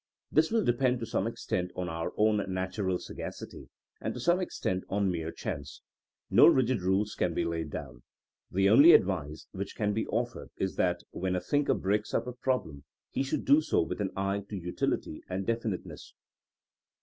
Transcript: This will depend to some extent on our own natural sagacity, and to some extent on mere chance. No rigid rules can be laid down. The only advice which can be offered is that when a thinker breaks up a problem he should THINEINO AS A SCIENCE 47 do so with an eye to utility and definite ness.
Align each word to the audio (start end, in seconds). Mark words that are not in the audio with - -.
This 0.31 0.49
will 0.49 0.65
depend 0.65 0.99
to 1.01 1.05
some 1.05 1.27
extent 1.27 1.69
on 1.75 1.87
our 1.87 2.11
own 2.17 2.37
natural 2.51 2.97
sagacity, 2.97 3.69
and 4.01 4.15
to 4.15 4.19
some 4.19 4.39
extent 4.39 4.83
on 4.89 5.11
mere 5.11 5.31
chance. 5.31 5.83
No 6.31 6.47
rigid 6.47 6.81
rules 6.81 7.13
can 7.13 7.35
be 7.35 7.45
laid 7.45 7.69
down. 7.69 8.01
The 8.49 8.67
only 8.67 8.93
advice 8.93 9.45
which 9.51 9.75
can 9.75 9.93
be 9.93 10.07
offered 10.07 10.49
is 10.57 10.75
that 10.77 11.03
when 11.11 11.35
a 11.35 11.39
thinker 11.39 11.75
breaks 11.75 12.15
up 12.15 12.25
a 12.25 12.33
problem 12.33 12.83
he 13.11 13.21
should 13.21 13.41
THINEINO 13.45 13.57
AS 13.59 13.63
A 13.63 13.65
SCIENCE 13.67 13.69
47 13.69 13.89
do 13.89 13.89
so 13.89 13.89
with 13.89 14.01
an 14.01 14.13
eye 14.17 14.39
to 14.49 14.55
utility 14.57 15.21
and 15.29 15.45
definite 15.45 15.85
ness. 15.85 16.13